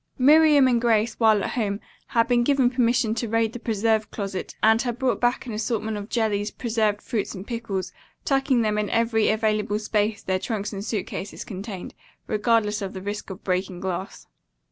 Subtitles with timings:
[0.17, 4.55] Miriam and Grace, while at home, had been given permission to raid the preserve closet
[4.63, 7.91] and had brought back an assortment of jellies, preserved fruits and pickles,
[8.25, 11.93] tucking them in every available space their trunks and suit cases contained,
[12.25, 14.25] regardless of the risk of breaking glass.